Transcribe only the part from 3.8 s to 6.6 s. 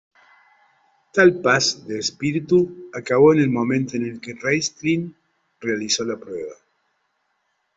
en que Raistlin realizó la prueba.